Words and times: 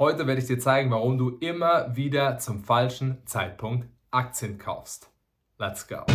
Heute 0.00 0.26
werde 0.26 0.40
ich 0.40 0.46
dir 0.46 0.58
zeigen, 0.58 0.90
warum 0.90 1.18
du 1.18 1.36
immer 1.40 1.94
wieder 1.94 2.38
zum 2.38 2.64
falschen 2.64 3.18
Zeitpunkt 3.26 3.86
Aktien 4.10 4.56
kaufst. 4.56 5.10
Let's 5.58 5.86
go! 5.86 6.06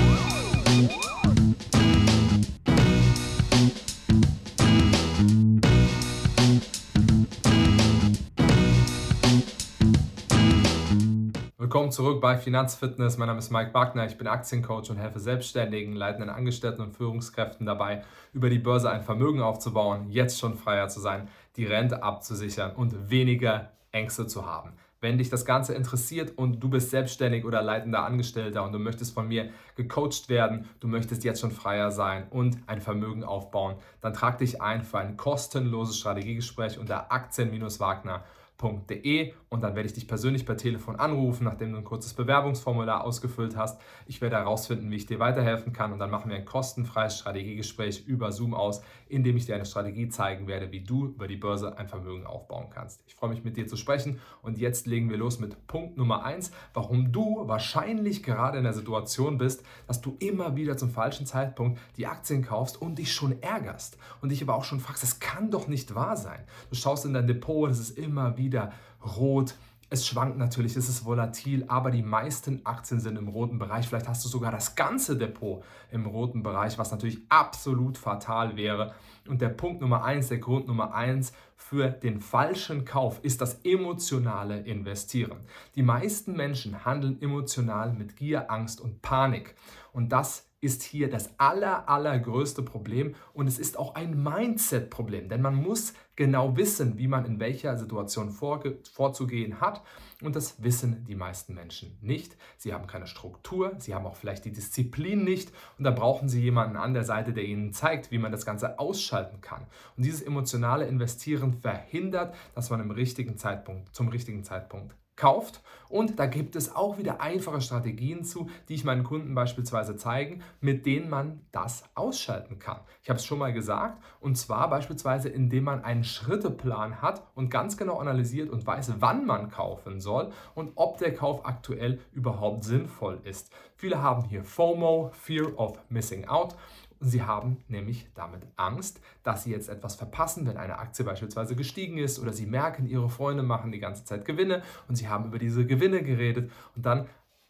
Willkommen 11.60 11.92
zurück 11.92 12.22
bei 12.22 12.38
Finanzfitness. 12.38 13.18
Mein 13.18 13.28
Name 13.28 13.38
ist 13.38 13.52
Mike 13.52 13.74
Wagner. 13.76 14.08
Ich 14.08 14.18
bin 14.18 14.26
Aktiencoach 14.26 14.90
und 14.90 14.98
helfe 14.98 15.20
Selbstständigen, 15.20 15.94
leitenden 15.94 16.32
Angestellten 16.32 16.82
und 16.82 16.94
Führungskräften 16.94 17.68
dabei, 17.68 18.04
über 18.34 18.50
die 18.50 18.58
Börse 18.58 18.90
ein 18.90 19.04
Vermögen 19.04 19.42
aufzubauen, 19.42 20.10
jetzt 20.10 20.40
schon 20.40 20.56
freier 20.56 20.88
zu 20.88 21.00
sein, 21.00 21.28
die 21.56 21.66
Rente 21.66 22.02
abzusichern 22.02 22.72
und 22.72 23.12
weniger 23.12 23.75
Ängste 23.96 24.28
zu 24.28 24.46
haben. 24.46 24.74
Wenn 25.02 25.18
dich 25.18 25.30
das 25.30 25.46
Ganze 25.46 25.74
interessiert 25.74 26.38
und 26.38 26.62
du 26.62 26.70
bist 26.70 26.90
selbstständig 26.90 27.46
oder 27.46 27.62
leitender 27.62 28.04
Angestellter 28.04 28.64
und 28.64 28.72
du 28.72 28.80
möchtest 28.80 29.14
von 29.14 29.28
mir 29.28 29.50
gecoacht 29.76 30.30
werden, 30.30 30.68
du 30.80 30.88
möchtest 30.88 31.24
jetzt 31.24 31.42
schon 31.42 31.52
freier 31.52 31.92
sein 31.92 32.28
und 32.30 32.58
ein 32.68 32.82
Vermögen 32.82 33.24
aufbauen, 33.24 33.76
dann 34.02 34.14
trag 34.14 34.38
dich 34.40 34.62
ein 34.62 34.84
für 34.84 35.00
ein 35.00 35.18
kostenloses 35.18 35.98
Strategiegespräch 35.98 36.80
unter 36.80 37.12
aktien-wagner.com 37.12 38.24
www.versicherungsmakler.de 38.58 39.34
und 39.50 39.62
dann 39.62 39.76
werde 39.76 39.88
ich 39.88 39.94
dich 39.94 40.08
persönlich 40.08 40.46
per 40.46 40.58
Telefon 40.58 40.98
anrufen, 40.98 41.46
nachdem 41.46 41.72
du 41.72 41.78
ein 41.78 41.84
kurzes 41.84 42.14
Bewerbungsformular 42.14 43.04
ausgefüllt 43.04 43.56
hast. 43.56 43.80
Ich 44.06 44.20
werde 44.22 44.36
herausfinden, 44.38 44.92
wie 44.92 44.96
ich 44.96 45.06
dir 45.06 45.20
weiterhelfen 45.20 45.72
kann 45.72 45.94
und 45.94 46.00
dann 46.00 46.10
machen 46.10 46.30
wir 46.30 46.38
ein 46.38 46.46
kostenfreies 46.46 47.18
Strategiegespräch 47.20 48.06
über 48.06 48.32
Zoom 48.32 48.54
aus, 48.54 48.82
in 49.08 49.24
dem 49.24 49.38
ich 49.38 49.46
dir 49.46 49.56
eine 49.56 49.66
Strategie 49.66 50.10
zeigen 50.10 50.48
werde, 50.48 50.72
wie 50.72 50.82
du 50.82 51.06
über 51.06 51.28
die 51.28 51.38
Börse 51.38 51.78
ein 51.78 51.88
Vermögen 51.88 52.26
aufbauen 52.26 52.70
kannst. 52.70 53.02
Ich 53.08 53.16
freue 53.16 53.30
mich 53.30 53.44
mit 53.44 53.56
dir 53.56 53.68
zu 53.68 53.78
sprechen 53.78 54.20
und 54.42 54.58
jetzt 54.58 54.88
legen 54.88 55.10
wir 55.10 55.18
los 55.18 55.40
mit 55.40 55.68
Punkt 55.68 55.98
Nummer 55.98 56.24
1, 56.24 56.52
warum 56.74 57.12
du 57.12 57.48
wahrscheinlich 57.48 58.24
gerade 58.24 58.58
in 58.58 58.64
der 58.64 58.74
Situation 58.74 59.38
bist, 59.38 59.64
dass 59.88 60.02
du 60.02 60.18
immer 60.20 60.56
wieder 60.56 60.76
zum 60.76 60.90
falschen 60.90 61.26
Zeitpunkt 61.26 61.80
die 61.98 62.08
Aktien 62.08 62.44
kaufst 62.44 62.82
und 62.82 63.00
dich 63.00 63.14
schon 63.14 63.42
ärgerst 63.42 63.98
und 64.22 64.30
dich 64.30 64.42
aber 64.42 64.56
auch 64.56 64.64
schon 64.64 64.80
fragst, 64.80 65.04
das 65.04 65.20
kann 65.20 65.50
doch 65.52 65.68
nicht 65.68 65.96
wahr 65.96 66.18
sein. 66.18 66.44
Du 66.70 66.76
schaust 66.76 67.06
in 67.06 67.14
dein 67.14 67.28
Depot, 67.28 67.70
das 67.70 67.80
ist 67.80 67.98
immer 67.98 68.38
wieder 68.38 68.45
wieder 68.46 68.72
rot. 69.18 69.56
Es 69.90 70.08
schwankt 70.08 70.38
natürlich, 70.38 70.76
es 70.76 70.90
ist 70.90 71.06
volatil, 71.06 71.66
aber 71.68 71.92
die 71.92 72.02
meisten 72.02 72.66
Aktien 72.66 73.00
sind 73.00 73.18
im 73.18 73.28
roten 73.28 73.60
Bereich. 73.60 73.88
Vielleicht 73.88 74.08
hast 74.08 74.26
du 74.26 74.30
sogar 74.30 74.52
das 74.52 74.76
ganze 74.76 75.18
Depot 75.18 75.64
im 75.92 76.06
roten 76.06 76.42
Bereich, 76.42 76.78
was 76.78 76.92
natürlich 76.92 77.20
absolut 77.30 77.98
fatal 77.98 78.56
wäre. 78.56 78.94
Und 79.28 79.42
der 79.42 79.50
Punkt 79.50 79.82
Nummer 79.82 80.04
eins, 80.04 80.30
der 80.30 80.40
Grund 80.40 80.68
Nummer 80.68 80.94
eins 80.94 81.34
für 81.56 81.90
den 81.90 82.20
falschen 82.20 82.84
Kauf 82.86 83.20
ist 83.24 83.42
das 83.42 83.62
emotionale 83.64 84.60
Investieren. 84.62 85.40
Die 85.76 85.84
meisten 85.84 86.36
Menschen 86.36 86.86
handeln 86.86 87.22
emotional 87.22 87.94
mit 87.94 88.18
Gier, 88.18 88.52
Angst 88.52 88.82
und 88.82 89.02
Panik. 89.02 89.56
Und 89.94 90.10
das 90.10 90.50
ist 90.66 90.84
hier 90.84 91.10
das 91.10 91.40
aller, 91.40 91.88
allergrößte 91.88 92.64
Problem 92.64 93.16
und 93.34 93.48
es 93.48 93.60
ist 93.60 93.78
auch 93.78 93.96
ein 93.96 94.22
Mindset-Problem, 94.22 95.30
denn 95.30 95.42
man 95.42 95.56
muss 95.56 95.94
genau 96.16 96.58
wissen, 96.58 96.98
wie 96.98 97.08
man 97.08 97.26
in 97.26 97.40
welcher 97.40 97.78
Situation 97.78 98.32
vorzugehen 98.32 99.62
hat 99.62 99.84
und 100.22 100.36
das 100.36 100.64
wissen 100.64 101.06
die 101.06 101.16
meisten 101.16 101.54
Menschen 101.54 101.98
nicht. 102.02 102.36
Sie 102.58 102.74
haben 102.74 102.88
keine 102.88 103.08
Struktur, 103.08 103.74
sie 103.78 103.94
haben 103.94 104.06
auch 104.06 104.16
vielleicht 104.16 104.46
die 104.46 104.52
Disziplin 104.52 105.24
nicht 105.24 105.52
und 105.78 105.84
da 105.84 105.92
brauchen 105.92 106.30
sie 106.30 106.42
jemanden 106.42 106.78
an 106.78 106.94
der 106.94 107.04
Seite, 107.04 107.32
der 107.32 107.44
ihnen 107.46 107.72
zeigt, 107.72 108.12
wie 108.12 108.18
man 108.18 108.32
das 108.32 108.46
Ganze 108.46 108.80
ausschalten 108.80 109.42
kann. 109.42 109.68
Und 109.98 110.06
dieses 110.06 110.22
emotionale 110.22 110.88
Investieren 110.88 111.54
verhindert, 111.54 112.34
dass 112.56 112.70
man 112.70 112.80
im 112.80 112.92
richtigen 112.92 113.38
Zeitpunkt, 113.38 113.94
zum 113.94 114.08
richtigen 114.08 114.44
Zeitpunkt 114.44 114.96
kauft. 115.16 115.62
Und 115.88 116.20
da 116.20 116.26
gibt 116.26 116.56
es 116.56 116.76
auch 116.76 116.98
wieder 116.98 117.22
einfache 117.22 117.62
Strategien 117.62 118.24
zu, 118.24 118.50
die 118.68 118.74
ich 118.74 118.84
meinen 118.84 119.04
Kunden 119.04 119.36
beispielsweise 119.36 119.96
zeigen, 119.96 120.42
mit 120.60 120.86
denen 120.86 121.10
man 121.10 121.42
das 121.52 121.84
ausschalten 121.94 122.60
kann. 122.60 122.80
Ich 123.04 123.10
habe 123.10 123.20
es 123.20 123.26
schon 123.26 123.38
mal 123.38 123.54
gesagt, 123.54 124.04
und 124.20 124.36
zwar 124.36 124.70
beispielsweise, 124.70 125.30
indem 125.30 125.66
man 125.66 125.84
einen 125.84 126.04
Schritteplan 126.04 127.02
hat 127.02 127.22
und 127.36 127.50
ganz 127.50 127.78
genau 127.78 128.00
analysiert 128.00 128.50
und 128.50 128.66
weiß, 128.66 128.96
wann 129.00 129.26
man 129.26 129.50
kaufen 129.50 130.00
soll 130.02 130.32
und 130.56 130.72
ob 130.76 130.98
der 130.98 131.14
Kauf 131.14 131.46
aktuell 131.46 132.00
überhaupt 132.12 132.64
sinnvoll 132.64 133.20
ist. 133.24 133.52
Viele 133.76 134.02
haben 134.02 134.26
hier 134.26 134.44
FOMO, 134.44 135.12
Fear 135.14 135.58
of 135.60 135.78
Missing 135.90 136.28
Out. 136.28 136.56
Sie 137.00 137.24
haben 137.24 137.64
nämlich 137.68 138.08
damit 138.16 138.48
Angst, 138.56 139.02
dass 139.24 139.44
sie 139.44 139.52
jetzt 139.52 139.70
etwas 139.70 139.96
verpassen, 139.96 140.46
wenn 140.48 140.58
eine 140.58 140.80
Aktie 140.80 141.06
beispielsweise 141.06 141.56
gestiegen 141.56 141.98
ist 141.98 142.20
oder 142.20 142.34
sie 142.34 142.46
merken, 142.46 142.88
ihre 142.88 143.10
Freunde 143.10 143.44
machen 143.44 143.72
die 143.72 143.80
ganze 143.80 144.06
Zeit 144.06 144.26
Gewinne 144.26 144.64
und 144.88 144.96
sie 144.96 145.08
haben 145.08 145.26
über 145.26 145.40
diese 145.40 145.66
Gewinne 145.66 146.04
geredet 146.04 146.52
und 146.76 146.86
dann 146.86 147.08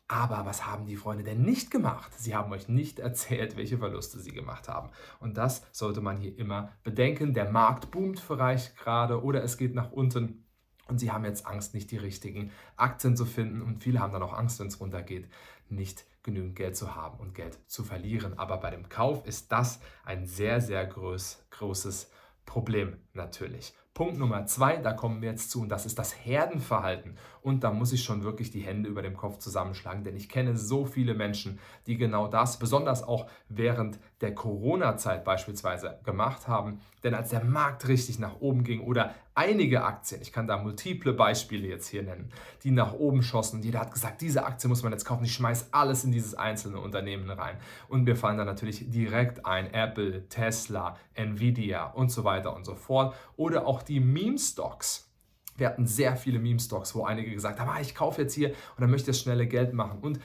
aber 0.07 0.45
was 0.45 0.67
haben 0.67 0.85
die 0.85 0.97
Freunde 0.97 1.23
denn 1.23 1.41
nicht 1.41 1.72
gemacht? 1.72 2.13
Sie 2.16 2.35
haben 2.35 2.51
euch 2.51 2.67
nicht 2.67 3.00
erzählt, 3.00 3.57
welche 3.57 3.79
Verluste 3.79 4.19
sie 4.19 4.33
gemacht 4.33 4.67
haben. 4.67 4.91
Und 5.19 5.35
das 5.38 5.66
sollte 5.72 6.00
man 6.00 6.17
hier 6.17 6.38
immer 6.38 6.73
bedenken. 6.83 7.33
Der 7.33 7.50
Markt 7.50 7.89
boomt 7.89 8.19
vielleicht 8.19 8.77
gerade 8.77 9.23
oder 9.23 9.44
es 9.44 9.57
geht 9.57 9.73
nach 9.73 9.91
unten. 9.91 10.45
Und 10.88 11.00
sie 11.00 11.12
haben 11.12 11.25
jetzt 11.25 11.47
Angst, 11.47 11.73
nicht 11.73 11.89
die 11.89 11.97
richtigen 11.97 12.51
Aktien 12.75 13.17
zu 13.17 13.25
finden. 13.25 13.63
Und 13.63 13.81
viele 13.81 14.00
haben 14.00 14.13
dann 14.13 14.22
auch 14.22 14.33
Angst, 14.33 14.59
wenn 14.59 14.67
es 14.67 14.79
runtergeht, 14.79 15.27
nicht 15.69 16.06
genügend 16.25 16.56
Geld 16.56 16.75
zu 16.75 16.96
haben 16.96 17.19
und 17.19 17.34
Geld 17.34 17.58
zu 17.68 17.84
verlieren. 17.84 18.38
Aber 18.38 18.58
bei 18.58 18.72
dem 18.72 18.90
Kauf 18.90 19.25
ist 19.25 19.52
das 19.52 19.80
ein 20.03 20.25
sehr, 20.25 20.59
sehr 20.59 20.86
groß, 20.86 21.46
großes 21.52 22.12
Problem 22.46 22.97
natürlich. 23.13 23.74
Punkt 23.94 24.18
Nummer 24.18 24.46
zwei, 24.46 24.75
da 24.78 24.91
kommen 24.91 25.22
wir 25.22 25.30
jetzt 25.30 25.52
zu, 25.52 25.62
und 25.62 25.69
das 25.69 25.86
ist 25.86 25.97
das 25.97 26.13
Herdenverhalten. 26.25 27.18
Und 27.45 27.63
da 27.63 27.69
muss 27.69 27.94
ich 27.94 28.03
schon 28.03 28.23
wirklich 28.23 28.50
die 28.50 28.61
Hände 28.61 28.89
über 28.89 29.03
dem 29.03 29.16
Kopf 29.16 29.38
zusammenschlagen, 29.38 30.03
denn 30.03 30.16
ich 30.16 30.29
kenne 30.29 30.57
so 30.57 30.83
viele 30.83 31.13
Menschen, 31.13 31.59
die 31.85 31.95
genau 31.95 32.28
das, 32.28 32.57
besonders 32.57 33.03
auch 33.03 33.28
während 33.50 34.00
der 34.22 34.33
Corona-Zeit 34.33 35.23
beispielsweise, 35.23 36.00
gemacht 36.03 36.47
haben. 36.47 36.81
Denn 37.03 37.13
als 37.13 37.29
der 37.29 37.44
Markt 37.44 37.88
richtig 37.88 38.17
nach 38.17 38.39
oben 38.39 38.63
ging 38.63 38.81
oder 38.81 39.13
einige 39.35 39.83
Aktien, 39.83 40.23
ich 40.23 40.33
kann 40.33 40.47
da 40.47 40.57
multiple 40.57 41.13
Beispiele 41.13 41.67
jetzt 41.67 41.88
hier 41.88 42.01
nennen, 42.01 42.31
die 42.63 42.72
nach 42.72 42.94
oben 42.94 43.22
schossen 43.22 43.62
jeder 43.62 43.81
hat 43.81 43.94
gesagt, 43.94 44.22
diese 44.22 44.44
Aktie 44.44 44.67
muss 44.67 44.81
man 44.81 44.91
jetzt 44.91 45.06
kaufen, 45.06 45.23
ich 45.23 45.33
schmeiße 45.33 45.67
alles 45.69 46.03
in 46.03 46.12
dieses 46.12 46.33
einzelne 46.33 46.79
Unternehmen 46.79 47.29
rein. 47.29 47.57
Und 47.88 48.07
wir 48.07 48.16
fallen 48.16 48.39
da 48.39 48.45
natürlich 48.45 48.89
direkt 48.89 49.45
ein, 49.45 49.72
Apple, 49.72 50.27
Tesla, 50.29 50.97
Nvidia 51.13 51.91
und 51.91 52.09
so 52.09 52.23
weiter 52.23 52.56
und 52.56 52.66
so 52.66 52.73
fort. 52.73 53.13
Oder 53.38 53.67
auch 53.67 53.83
die 53.83 54.00
Meme-Stocks. 54.00 55.12
Wir 55.58 55.68
hatten 55.68 55.88
sehr 55.88 56.16
viele 56.16 56.40
Meme-Stocks, 56.40 56.96
wo 56.96 57.06
einige 57.06 57.32
gesagt 57.32 57.60
haben, 57.60 57.70
ah, 57.70 57.80
ich 57.80 57.96
kaufe 57.96 58.22
jetzt 58.22 58.34
hier 58.34 58.50
und 58.50 58.82
dann 58.82 58.90
möchte 58.90 59.12
ich 59.12 59.18
das 59.18 59.24
schnelle 59.24 59.48
Geld 59.48 59.74
machen. 59.74 60.00
Und 60.02 60.20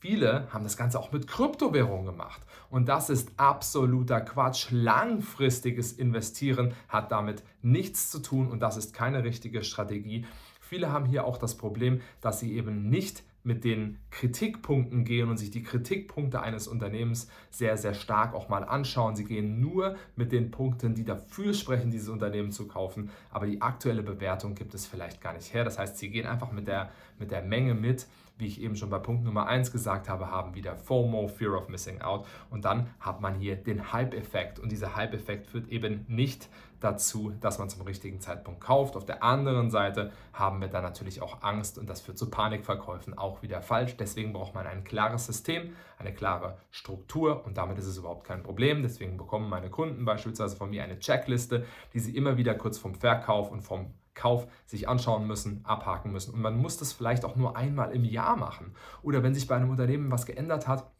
viele 0.00 0.48
haben 0.52 0.64
das 0.64 0.76
Ganze 0.76 0.98
auch 0.98 1.12
mit 1.12 1.28
Kryptowährungen 1.28 2.06
gemacht. 2.06 2.42
Und 2.70 2.88
das 2.88 3.10
ist 3.10 3.30
absoluter 3.36 4.20
Quatsch. 4.20 4.68
Langfristiges 4.70 5.92
Investieren 5.92 6.74
hat 6.88 7.12
damit 7.12 7.42
nichts 7.62 8.10
zu 8.10 8.18
tun 8.18 8.50
und 8.50 8.60
das 8.60 8.76
ist 8.76 8.92
keine 8.92 9.22
richtige 9.22 9.62
Strategie. 9.62 10.26
Viele 10.60 10.90
haben 10.90 11.04
hier 11.04 11.24
auch 11.24 11.36
das 11.36 11.56
Problem, 11.56 12.00
dass 12.20 12.40
sie 12.40 12.54
eben 12.54 12.88
nicht 12.88 13.22
mit 13.44 13.64
den 13.64 13.98
Kritikpunkten 14.10 15.04
gehen 15.04 15.28
und 15.28 15.36
sich 15.36 15.50
die 15.50 15.62
Kritikpunkte 15.62 16.40
eines 16.40 16.68
Unternehmens 16.68 17.28
sehr, 17.50 17.76
sehr 17.76 17.94
stark 17.94 18.34
auch 18.34 18.48
mal 18.48 18.64
anschauen. 18.64 19.16
Sie 19.16 19.24
gehen 19.24 19.60
nur 19.60 19.96
mit 20.16 20.32
den 20.32 20.50
Punkten, 20.50 20.94
die 20.94 21.04
dafür 21.04 21.54
sprechen, 21.54 21.90
dieses 21.90 22.08
Unternehmen 22.08 22.52
zu 22.52 22.68
kaufen, 22.68 23.10
aber 23.30 23.46
die 23.46 23.60
aktuelle 23.60 24.02
Bewertung 24.02 24.54
gibt 24.54 24.74
es 24.74 24.86
vielleicht 24.86 25.20
gar 25.20 25.32
nicht 25.32 25.52
her. 25.52 25.64
Das 25.64 25.78
heißt, 25.78 25.98
sie 25.98 26.10
gehen 26.10 26.26
einfach 26.26 26.52
mit 26.52 26.68
der, 26.68 26.90
mit 27.18 27.30
der 27.30 27.42
Menge 27.42 27.74
mit, 27.74 28.06
wie 28.38 28.46
ich 28.46 28.60
eben 28.60 28.76
schon 28.76 28.90
bei 28.90 28.98
Punkt 28.98 29.24
Nummer 29.24 29.46
1 29.46 29.72
gesagt 29.72 30.08
habe, 30.08 30.30
haben 30.30 30.54
wieder 30.54 30.76
FOMO, 30.76 31.28
Fear 31.28 31.56
of 31.56 31.68
Missing 31.68 32.00
Out 32.00 32.26
und 32.50 32.64
dann 32.64 32.88
hat 32.98 33.20
man 33.20 33.34
hier 33.34 33.56
den 33.56 33.92
Hype-Effekt 33.92 34.58
und 34.58 34.72
dieser 34.72 34.96
Hype-Effekt 34.96 35.46
führt 35.46 35.68
eben 35.68 36.04
nicht 36.08 36.48
dazu, 36.82 37.32
dass 37.40 37.58
man 37.58 37.68
zum 37.68 37.82
richtigen 37.82 38.20
Zeitpunkt 38.20 38.60
kauft. 38.60 38.96
Auf 38.96 39.04
der 39.04 39.22
anderen 39.22 39.70
Seite 39.70 40.12
haben 40.32 40.60
wir 40.60 40.68
dann 40.68 40.82
natürlich 40.82 41.22
auch 41.22 41.42
Angst 41.42 41.78
und 41.78 41.88
das 41.88 42.00
führt 42.00 42.18
zu 42.18 42.30
Panikverkäufen 42.30 43.16
auch 43.16 43.42
wieder 43.42 43.62
falsch. 43.62 43.96
Deswegen 43.96 44.32
braucht 44.32 44.54
man 44.54 44.66
ein 44.66 44.84
klares 44.84 45.26
System, 45.26 45.74
eine 45.98 46.12
klare 46.12 46.58
Struktur 46.70 47.44
und 47.44 47.56
damit 47.56 47.78
ist 47.78 47.86
es 47.86 47.96
überhaupt 47.96 48.26
kein 48.26 48.42
Problem. 48.42 48.82
Deswegen 48.82 49.16
bekommen 49.16 49.48
meine 49.48 49.70
Kunden 49.70 50.04
beispielsweise 50.04 50.56
von 50.56 50.70
mir 50.70 50.84
eine 50.84 50.98
Checkliste, 50.98 51.64
die 51.94 52.00
sie 52.00 52.16
immer 52.16 52.36
wieder 52.36 52.54
kurz 52.54 52.78
vom 52.78 52.94
Verkauf 52.94 53.50
und 53.50 53.62
vom 53.62 53.94
Kauf 54.14 54.46
sich 54.66 54.88
anschauen 54.88 55.26
müssen, 55.26 55.64
abhaken 55.64 56.12
müssen. 56.12 56.34
Und 56.34 56.42
man 56.42 56.58
muss 56.58 56.76
das 56.76 56.92
vielleicht 56.92 57.24
auch 57.24 57.36
nur 57.36 57.56
einmal 57.56 57.92
im 57.92 58.04
Jahr 58.04 58.36
machen. 58.36 58.74
Oder 59.02 59.22
wenn 59.22 59.34
sich 59.34 59.46
bei 59.46 59.56
einem 59.56 59.70
Unternehmen 59.70 60.10
was 60.10 60.26
geändert 60.26 60.68
hat, 60.68 60.90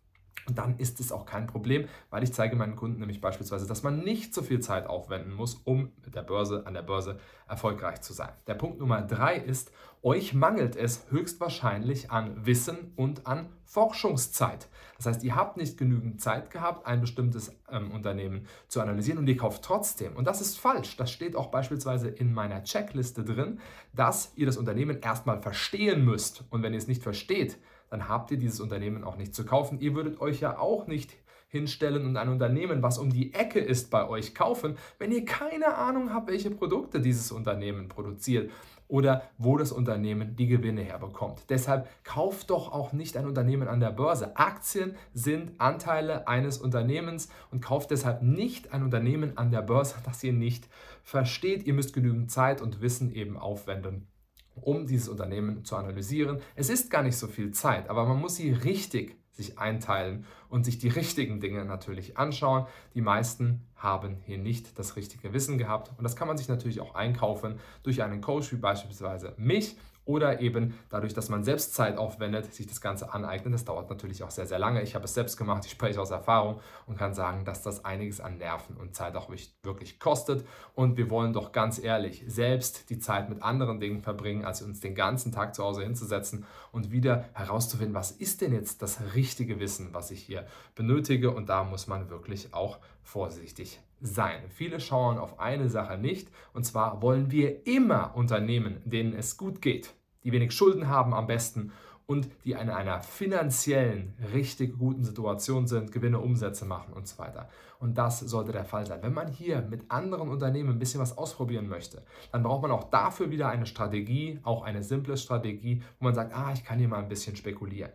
dann 0.47 0.77
ist 0.79 0.99
es 1.01 1.13
auch 1.13 1.25
kein 1.25 1.47
Problem, 1.47 1.89
weil 2.11 2.23
ich 2.23 2.33
zeige 2.33 2.57
meinen 2.57 2.77
Kunden 2.77 3.01
nämlich 3.01 3.21
beispielsweise, 3.21 3.67
dass 3.67 3.83
man 3.83 4.01
nicht 4.01 4.35
so 4.35 4.43
viel 4.43 4.61
Zeit 4.61 4.87
aufwenden 4.87 5.35
muss, 5.35 5.55
um 5.65 5.93
mit 6.05 6.15
der 6.15 6.23
Börse 6.23 6.67
an 6.67 6.75
der 6.75 6.83
Börse 6.83 7.19
erfolgreich 7.49 8.01
zu 8.01 8.13
sein. 8.13 8.31
Der 8.47 8.55
Punkt 8.55 8.79
Nummer 8.79 9.03
drei 9.03 9.37
ist, 9.37 9.71
euch 10.03 10.35
mangelt 10.35 10.75
es 10.75 11.07
höchstwahrscheinlich 11.11 12.11
an 12.11 12.45
Wissen 12.45 12.93
und 12.97 13.27
an 13.27 13.51
Forschungszeit. 13.65 14.69
Das 14.97 15.07
heißt, 15.07 15.23
ihr 15.23 15.37
habt 15.37 15.57
nicht 15.57 15.79
genügend 15.79 16.21
Zeit 16.21 16.51
gehabt, 16.51 16.87
ein 16.87 17.01
bestimmtes 17.01 17.53
ähm, 17.71 17.93
Unternehmen 17.93 18.47
zu 18.67 18.81
analysieren 18.81 19.19
und 19.19 19.29
ihr 19.29 19.37
kauft 19.37 19.63
trotzdem. 19.63 20.17
Und 20.17 20.27
das 20.27 20.41
ist 20.41 20.59
falsch. 20.59 20.97
Das 20.97 21.11
steht 21.11 21.37
auch 21.37 21.53
beispielsweise 21.53 22.09
in 22.09 22.35
meiner 22.35 22.65
Checkliste 22.65 23.25
drin, 23.25 23.61
dass 23.95 24.33
ihr 24.35 24.47
das 24.47 24.57
Unternehmen 24.57 25.01
erstmal 25.01 25.41
verstehen 25.41 26.05
müsst. 26.05 26.45
Und 26.51 26.63
wenn 26.63 26.73
ihr 26.73 26.79
es 26.79 26.89
nicht 26.89 27.03
versteht, 27.03 27.59
dann 27.93 28.09
habt 28.09 28.31
ihr 28.31 28.39
dieses 28.39 28.59
Unternehmen 28.59 29.05
auch 29.05 29.19
nicht 29.19 29.35
zu 29.35 29.45
kaufen. 29.45 29.79
Ihr 29.79 29.95
würdet 29.95 30.19
euch 30.19 30.41
ja 30.41 30.59
auch 30.59 30.87
nicht 30.87 31.13
hinstellen 31.49 32.07
und 32.07 32.17
ein 32.17 32.31
Unternehmen, 32.31 32.83
was 32.83 32.97
um 32.97 33.13
die 33.13 33.35
Ecke 33.35 33.61
ist, 33.61 33.91
bei 33.91 34.09
euch 34.09 34.35
kaufen, 34.35 34.79
wenn 34.99 35.13
ihr 35.13 35.27
keine 35.27 35.75
Ahnung 35.75 36.15
habt, 36.15 36.31
welche 36.31 36.51
Produkte 36.51 37.03
dieses 37.03 37.31
Unternehmen 37.31 37.91
produziert 37.91 38.51
oder 38.89 39.25
wo 39.37 39.59
das 39.59 39.73
Unternehmen 39.73 40.37
die 40.37 40.47
Gewinne 40.47 40.81
herbekommt. 40.81 41.45
Deshalb 41.51 41.87
kauft 42.03 42.49
doch 42.49 42.73
auch 42.73 42.95
nicht 42.95 43.19
ein 43.19 43.27
Unternehmen 43.27 43.69
an 43.69 43.81
der 43.81 43.91
Börse. 43.91 44.39
Aktien 44.39 44.97
sind 45.13 45.61
Anteile 45.61 46.27
eines 46.27 46.57
Unternehmens 46.57 47.29
und 47.51 47.61
kauft 47.61 47.91
deshalb 47.91 48.23
nicht 48.23 48.73
ein 48.73 48.83
Unternehmen 48.83 49.37
an 49.37 49.51
der 49.51 49.61
Börse, 49.61 49.97
das 50.07 50.25
ihr 50.25 50.33
nicht 50.33 50.67
versteht. 51.03 51.67
Ihr 51.67 51.75
müsst 51.75 51.93
genügend 51.93 52.31
Zeit 52.31 52.63
und 52.63 52.81
Wissen 52.81 53.15
eben 53.15 53.37
aufwenden 53.37 54.07
um 54.55 54.87
dieses 54.87 55.09
Unternehmen 55.09 55.65
zu 55.65 55.77
analysieren. 55.77 56.41
Es 56.55 56.69
ist 56.69 56.91
gar 56.91 57.03
nicht 57.03 57.17
so 57.17 57.27
viel 57.27 57.53
Zeit, 57.53 57.89
aber 57.89 58.07
man 58.07 58.21
muss 58.21 58.37
sie 58.37 58.51
richtig 58.53 59.17
sich 59.33 59.59
einteilen 59.59 60.27
und 60.49 60.65
sich 60.65 60.79
die 60.79 60.89
richtigen 60.89 61.41
Dinge 61.41 61.65
natürlich 61.65 62.19
anschauen. 62.19 62.67
Die 62.95 63.01
meisten 63.01 63.63
haben 63.77 64.19
hier 64.25 64.39
nicht 64.39 64.79
das 64.79 64.97
richtige 64.97 65.33
Wissen 65.33 65.59
gehabt 65.59 65.91
und 65.97 66.05
das 66.05 66.17
kann 66.17 66.29
man 66.29 66.37
sich 66.37 66.49
natürlich 66.49 66.81
auch 66.81 66.95
einkaufen 66.95 67.59
durch 67.83 68.03
einen 68.03 68.21
Coach 68.21 68.53
wie 68.53 68.57
beispielsweise 68.57 69.35
mich 69.39 69.77
oder 70.05 70.41
eben 70.41 70.75
dadurch, 70.91 71.15
dass 71.15 71.29
man 71.29 71.45
selbst 71.45 71.75
Zeit 71.75 71.97
aufwendet, 71.97 72.53
sich 72.53 72.67
das 72.67 72.81
Ganze 72.81 73.13
aneignet. 73.13 73.55
Das 73.55 73.65
dauert 73.65 73.89
natürlich 73.89 74.23
auch 74.23 74.31
sehr, 74.31 74.47
sehr 74.47 74.59
lange. 74.59 74.83
Ich 74.83 74.95
habe 74.95 75.05
es 75.05 75.15
selbst 75.15 75.37
gemacht, 75.37 75.65
ich 75.65 75.73
spreche 75.73 76.01
aus 76.01 76.11
Erfahrung 76.11 76.61
und 76.87 76.99
kann 76.99 77.15
sagen, 77.15 77.45
dass 77.45 77.63
das 77.63 77.85
einiges 77.85 78.21
an 78.21 78.39
Nerven 78.39 78.77
und 78.77 78.95
Zeit 78.95 79.15
auch 79.17 79.31
wirklich 79.31 80.01
kostet. 80.01 80.45
Und 80.75 80.97
wir 80.97 81.09
wollen 81.11 81.33
doch 81.33 81.53
ganz 81.53 81.83
ehrlich 81.83 82.25
selbst 82.27 82.91
die 82.91 82.99
Zeit 82.99 83.29
mit 83.29 83.43
anderen 83.43 83.79
Dingen 83.79 84.03
verbringen, 84.03 84.45
als 84.45 84.63
uns 84.63 84.81
den 84.81 84.95
ganzen 84.95 85.31
Tag 85.31 85.55
zu 85.55 85.63
Hause 85.63 85.83
hinzusetzen 85.83 86.45
und 86.73 86.91
wieder 86.91 87.29
herauszufinden, 87.35 87.95
was 87.95 88.11
ist 88.11 88.41
denn 88.41 88.53
jetzt 88.53 88.83
das 88.83 89.15
richtige 89.15 89.61
Wissen, 89.61 89.95
was 89.95 90.11
ich 90.11 90.23
hier 90.23 90.47
benötige. 90.75 91.31
Und 91.31 91.49
da 91.49 91.63
muss 91.65 91.87
man 91.87 92.11
wirklich 92.11 92.53
auch 92.55 92.79
vorsichtig 93.03 93.81
sein. 94.03 94.43
Viele 94.49 94.81
schauen 94.81 95.19
auf 95.19 95.41
eine 95.41 95.69
Sache 95.69 95.97
nicht, 95.97 96.29
und 96.53 96.65
zwar 96.65 97.03
wollen 97.03 97.31
wir 97.31 97.67
immer 97.67 98.17
Unternehmen, 98.17 98.81
denen 98.85 99.15
es 99.15 99.37
gut 99.37 99.63
geht, 99.63 99.95
die 100.25 100.33
wenig 100.33 100.53
Schulden 100.53 100.89
haben 100.89 101.15
am 101.15 101.27
besten 101.27 101.73
und 102.07 102.29
die 102.45 102.53
in 102.53 102.69
einer 102.69 103.01
finanziellen, 103.01 104.15
richtig 104.35 104.79
guten 104.79 105.03
Situation 105.03 105.67
sind, 105.67 105.93
Gewinne, 105.93 106.19
Umsätze 106.19 106.65
machen 106.65 106.93
und 106.93 107.07
so 107.07 107.19
weiter. 107.19 107.49
Und 107.79 107.97
das 107.97 108.21
sollte 108.21 108.53
der 108.53 108.65
Fall 108.65 108.87
sein. 108.87 109.03
Wenn 109.03 109.15
man 109.15 109.29
hier 109.29 109.63
mit 109.63 109.91
anderen 109.91 110.29
Unternehmen 110.29 110.71
ein 110.71 110.79
bisschen 110.79 111.01
was 111.01 111.17
ausprobieren 111.17 111.69
möchte, 111.69 112.03
dann 112.31 112.43
braucht 112.43 112.63
man 112.63 112.71
auch 112.71 112.91
dafür 112.91 113.31
wieder 113.31 113.49
eine 113.49 113.67
Strategie, 113.67 114.41
auch 114.43 114.63
eine 114.63 114.83
simple 114.83 115.17
Strategie, 115.17 115.83
wo 115.99 116.05
man 116.05 116.15
sagt, 116.15 116.35
ah, 116.35 116.53
ich 116.53 116.65
kann 116.65 116.79
hier 116.79 116.89
mal 116.89 117.03
ein 117.03 117.09
bisschen 117.09 117.35
spekulieren. 117.35 117.93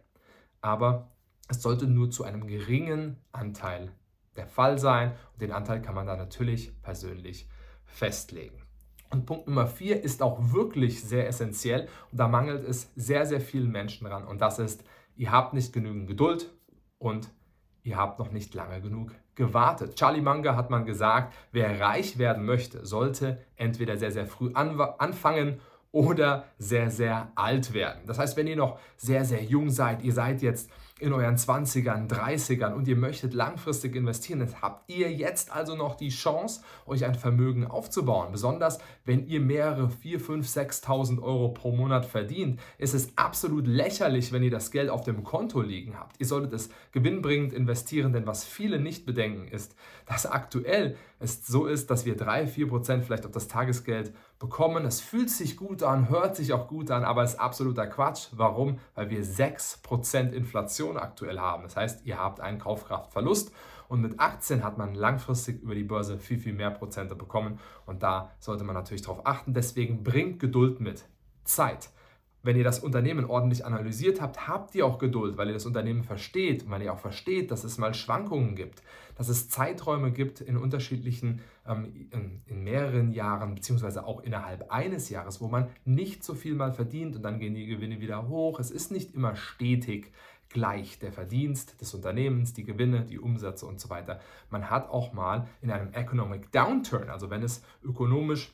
Aber 0.62 1.12
es 1.48 1.62
sollte 1.62 1.88
nur 1.88 2.10
zu 2.10 2.24
einem 2.24 2.48
geringen 2.48 3.18
Anteil 3.32 3.92
der 4.38 4.48
Fall 4.48 4.78
sein. 4.78 5.14
Und 5.34 5.42
den 5.42 5.52
Anteil 5.52 5.82
kann 5.82 5.96
man 5.96 6.08
dann 6.08 6.18
natürlich 6.18 6.82
persönlich 6.82 7.50
festlegen. 7.86 8.62
Und 9.10 9.26
Punkt 9.26 9.48
Nummer 9.48 9.68
vier 9.68 10.04
ist 10.04 10.22
auch 10.22 10.52
wirklich 10.52 11.04
sehr 11.04 11.28
essentiell 11.28 11.88
und 12.12 12.20
da 12.20 12.28
mangelt 12.28 12.68
es 12.68 12.92
sehr, 12.96 13.26
sehr 13.26 13.40
vielen 13.40 13.72
Menschen 13.72 14.06
dran. 14.06 14.26
Und 14.28 14.42
das 14.42 14.60
ist, 14.60 14.84
ihr 15.16 15.32
habt 15.32 15.54
nicht 15.54 15.72
genügend 15.72 16.08
Geduld 16.08 16.52
und 16.98 17.30
ihr 17.84 17.96
habt 17.96 18.20
noch 18.20 18.32
nicht 18.32 18.54
lange 18.54 18.82
genug 18.82 19.14
gewartet. 19.36 19.96
Charlie 19.96 20.22
Munger 20.22 20.58
hat 20.58 20.70
man 20.70 20.86
gesagt, 20.86 21.34
wer 21.52 21.80
reich 21.80 22.18
werden 22.18 22.44
möchte, 22.44 22.86
sollte 22.86 23.38
entweder 23.56 23.96
sehr, 23.96 24.12
sehr 24.12 24.28
früh 24.28 24.52
anfangen 24.54 25.62
oder 25.92 26.46
sehr, 26.58 26.90
sehr 26.90 27.32
alt 27.36 27.74
werden. 27.74 28.02
Das 28.08 28.20
heißt, 28.20 28.36
wenn 28.36 28.48
ihr 28.48 28.58
noch 28.58 28.78
sehr, 28.98 29.24
sehr 29.24 29.44
jung 29.44 29.70
seid, 29.70 30.04
ihr 30.04 30.12
seid 30.12 30.42
jetzt 30.42 30.70
in 31.00 31.14
euren 31.14 31.36
20ern, 31.36 32.10
30ern 32.10 32.74
und 32.74 32.88
ihr 32.88 32.96
möchtet 32.96 33.34
langfristig 33.34 33.96
investieren, 33.96 34.40
dann 34.40 34.62
habt 34.62 34.90
ihr 34.90 35.12
jetzt 35.12 35.52
also 35.52 35.76
noch 35.76 35.96
die 35.96 36.10
Chance, 36.10 36.62
euch 36.86 37.06
ein 37.06 37.16
Vermögen 37.16 37.68
aufzubauen. 37.68 38.32
Besonders 38.32 38.80
wenn 39.06 39.28
ihr 39.28 39.40
mehrere 39.40 39.90
4, 39.90 40.20
5, 40.20 40.48
6.000 40.48 41.22
Euro 41.22 41.50
pro 41.50 41.72
Monat 41.72 42.06
verdient, 42.06 42.60
ist 42.78 42.94
es 42.94 43.16
absolut 43.16 43.68
lächerlich, 43.68 44.32
wenn 44.32 44.44
ihr 44.44 44.52
das 44.52 44.72
Geld 44.72 44.90
auf 44.90 45.04
dem 45.04 45.24
Konto 45.24 45.62
liegen 45.62 46.00
habt. 46.00 46.20
Ihr 46.20 46.26
solltet 46.26 46.54
es 46.54 46.70
gewinnbringend 46.92 47.54
investieren, 47.54 48.12
denn 48.14 48.28
was 48.28 48.44
viele 48.44 48.80
nicht 48.80 49.06
bedenken 49.06 49.48
ist, 49.48 49.76
dass 50.06 50.26
aktuell 50.26 50.96
es 51.20 51.46
so 51.46 51.66
ist, 51.66 51.90
dass 51.90 52.06
wir 52.06 52.16
3, 52.16 52.48
4 52.48 52.68
Prozent 52.68 53.06
vielleicht 53.06 53.26
auf 53.26 53.32
das 53.32 53.48
Tagesgeld 53.48 54.14
bekommen. 54.40 54.86
Es 54.86 55.02
fühlt 55.02 55.30
sich 55.30 55.58
gut 55.58 55.84
an, 55.84 56.10
hört 56.10 56.36
sich 56.36 56.54
auch 56.54 56.68
gut 56.68 56.92
an, 56.92 57.04
aber 57.04 57.24
es 57.24 57.34
ist 57.34 57.40
absoluter 57.40 57.88
Quatsch. 57.88 58.28
Warum? 58.34 58.80
Weil 58.94 59.10
wir 59.10 59.24
6 59.24 59.78
Prozent 59.78 60.34
Inflation 60.34 60.87
aktuell 60.96 61.40
haben. 61.40 61.64
Das 61.64 61.76
heißt, 61.76 62.06
ihr 62.06 62.18
habt 62.18 62.40
einen 62.40 62.60
Kaufkraftverlust 62.60 63.52
und 63.90 64.02
mit 64.02 64.20
Aktien 64.20 64.64
hat 64.64 64.78
man 64.78 64.96
langfristig 64.96 65.62
über 65.62 65.76
die 65.76 65.84
Börse 65.84 66.20
viel, 66.20 66.40
viel 66.40 66.54
mehr 66.54 66.72
Prozente 66.72 67.16
bekommen 67.16 67.60
und 67.86 68.04
da 68.04 68.32
sollte 68.40 68.64
man 68.64 68.76
natürlich 68.76 69.02
darauf 69.02 69.26
achten. 69.26 69.54
Deswegen 69.54 70.04
bringt 70.04 70.40
Geduld 70.40 70.80
mit. 70.80 71.04
Zeit. 71.48 71.90
Wenn 72.44 72.56
ihr 72.56 72.64
das 72.64 72.80
Unternehmen 72.80 73.26
ordentlich 73.26 73.66
analysiert 73.66 74.22
habt, 74.22 74.48
habt 74.48 74.74
ihr 74.76 74.86
auch 74.86 75.00
Geduld, 75.00 75.38
weil 75.38 75.48
ihr 75.48 75.54
das 75.54 75.66
Unternehmen 75.66 76.04
versteht 76.04 76.70
weil 76.70 76.82
ihr 76.82 76.94
auch 76.94 77.00
versteht, 77.00 77.52
dass 77.52 77.64
es 77.64 77.78
mal 77.78 77.94
Schwankungen 77.94 78.56
gibt, 78.56 78.84
dass 79.16 79.28
es 79.28 79.50
Zeiträume 79.50 80.12
gibt 80.12 80.40
in 80.40 80.56
unterschiedlichen, 80.56 81.42
ähm, 81.68 82.08
in, 82.12 82.42
in, 82.46 82.64
mehreren 82.64 83.12
Jahren, 83.12 83.56
beziehungsweise 83.56 84.06
auch 84.06 84.22
innerhalb 84.24 84.72
eines 84.72 85.10
Jahres, 85.10 85.42
wo 85.42 85.48
man 85.48 85.68
nicht 85.84 86.24
so 86.24 86.36
viel 86.36 86.54
mal 86.54 86.72
verdient 86.72 87.16
und 87.16 87.24
dann 87.24 87.40
gehen 87.40 87.56
die 87.56 87.66
Gewinne 87.66 88.00
wieder 88.00 88.30
hoch. 88.30 88.60
Es 88.60 88.72
ist 88.72 88.92
nicht 88.92 89.14
immer 89.14 89.36
stetig 89.36 90.14
gleich 90.50 91.00
der 91.00 91.12
Verdienst 91.12 91.80
des 91.82 91.94
Unternehmens, 91.94 92.54
die 92.54 92.64
Gewinne, 92.64 93.06
die 93.06 93.20
Umsätze 93.20 93.66
und 93.66 93.80
so 93.80 93.90
weiter. 93.90 94.20
Man 94.50 94.70
hat 94.70 94.90
auch 94.90 95.14
mal 95.14 95.48
in 95.62 95.72
einem 95.72 95.94
Economic 95.94 96.52
Downturn, 96.52 97.10
also 97.10 97.30
wenn 97.30 97.44
es 97.44 97.64
ökonomisch 97.84 98.54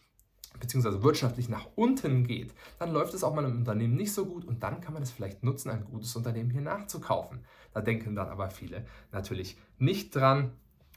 beziehungsweise 0.60 1.04
wirtschaftlich 1.04 1.50
nach 1.50 1.68
unten 1.76 2.26
geht, 2.26 2.54
dann 2.80 2.92
läuft 2.92 3.14
es 3.14 3.24
auch 3.24 3.34
mal 3.34 3.46
im 3.46 3.58
Unternehmen 3.58 3.96
nicht 3.96 4.14
so 4.14 4.26
gut 4.26 4.46
und 4.46 4.64
dann 4.64 4.82
kann 4.82 4.94
man 4.94 5.04
es 5.04 5.12
vielleicht 5.12 5.44
nutzen, 5.44 5.70
ein 5.70 5.86
gutes 5.86 6.16
Unternehmen 6.16 6.52
hier 6.52 6.62
nachzukaufen. 6.62 7.40
Da 7.74 7.82
denken 7.82 8.16
dann 8.16 8.30
aber 8.30 8.50
viele 8.50 8.86
natürlich 9.12 9.58
nicht 9.80 10.16
dran 10.16 10.52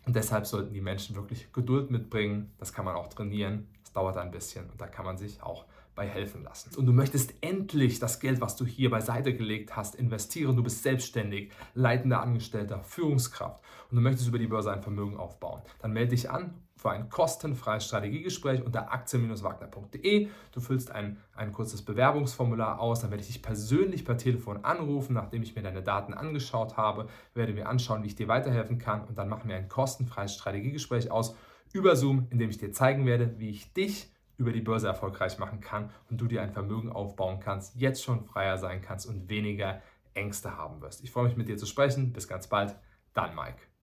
und 0.04 0.14
deshalb 0.14 0.46
sollten 0.46 0.74
die 0.74 0.80
Menschen 0.80 1.16
wirklich 1.16 1.52
Geduld 1.52 1.90
mitbringen. 1.90 2.52
Das 2.58 2.72
kann 2.72 2.84
man 2.84 2.96
auch 2.96 3.08
trainieren, 3.08 3.66
das 3.82 3.92
dauert 3.92 4.16
ein 4.18 4.30
bisschen 4.30 4.68
und 4.70 4.80
da 4.80 4.86
kann 4.86 5.04
man 5.04 5.16
sich 5.16 5.42
auch 5.42 5.64
bei 5.96 6.06
helfen 6.06 6.44
lassen. 6.44 6.76
Und 6.76 6.86
du 6.86 6.92
möchtest 6.92 7.34
endlich 7.40 7.98
das 7.98 8.20
Geld, 8.20 8.40
was 8.40 8.54
du 8.54 8.64
hier 8.64 8.90
beiseite 8.90 9.34
gelegt 9.34 9.74
hast, 9.74 9.96
investieren. 9.96 10.54
Du 10.54 10.62
bist 10.62 10.82
selbstständig, 10.82 11.50
leitender 11.74 12.20
Angestellter, 12.20 12.84
Führungskraft 12.84 13.64
und 13.90 13.96
du 13.96 14.02
möchtest 14.02 14.28
über 14.28 14.38
die 14.38 14.46
Börse 14.46 14.72
ein 14.72 14.82
Vermögen 14.82 15.16
aufbauen. 15.16 15.62
Dann 15.80 15.92
melde 15.92 16.10
dich 16.10 16.30
an 16.30 16.54
für 16.76 16.90
ein 16.90 17.08
kostenfreies 17.08 17.86
Strategiegespräch 17.86 18.62
unter 18.62 18.92
aktien-wagner.de. 18.92 20.28
Du 20.52 20.60
füllst 20.60 20.90
ein, 20.90 21.16
ein 21.34 21.50
kurzes 21.50 21.82
Bewerbungsformular 21.82 22.78
aus, 22.78 23.00
dann 23.00 23.10
werde 23.10 23.22
ich 23.22 23.28
dich 23.28 23.42
persönlich 23.42 24.04
per 24.04 24.18
Telefon 24.18 24.64
anrufen, 24.64 25.14
nachdem 25.14 25.42
ich 25.42 25.56
mir 25.56 25.62
deine 25.62 25.82
Daten 25.82 26.12
angeschaut 26.12 26.76
habe, 26.76 27.08
werde 27.34 27.54
mir 27.54 27.68
anschauen, 27.68 28.02
wie 28.02 28.08
ich 28.08 28.14
dir 28.14 28.28
weiterhelfen 28.28 28.78
kann 28.78 29.04
und 29.04 29.16
dann 29.16 29.30
machen 29.30 29.48
wir 29.48 29.56
ein 29.56 29.68
kostenfreies 29.68 30.34
Strategiegespräch 30.34 31.10
aus 31.10 31.34
über 31.72 31.96
Zoom, 31.96 32.26
in 32.30 32.38
dem 32.38 32.50
ich 32.50 32.58
dir 32.58 32.70
zeigen 32.72 33.06
werde, 33.06 33.34
wie 33.38 33.50
ich 33.50 33.72
dich 33.72 34.10
über 34.38 34.52
die 34.52 34.60
Börse 34.60 34.86
erfolgreich 34.86 35.38
machen 35.38 35.60
kann 35.60 35.90
und 36.10 36.20
du 36.20 36.26
dir 36.26 36.42
ein 36.42 36.52
Vermögen 36.52 36.90
aufbauen 36.90 37.40
kannst, 37.40 37.76
jetzt 37.76 38.04
schon 38.04 38.24
freier 38.24 38.58
sein 38.58 38.82
kannst 38.82 39.06
und 39.06 39.28
weniger 39.28 39.82
Ängste 40.14 40.56
haben 40.56 40.80
wirst. 40.80 41.02
Ich 41.04 41.10
freue 41.10 41.24
mich 41.24 41.36
mit 41.36 41.48
dir 41.48 41.56
zu 41.56 41.66
sprechen. 41.66 42.12
Bis 42.12 42.28
ganz 42.28 42.48
bald. 42.48 42.74
Dein 43.14 43.34
Mike. 43.34 43.66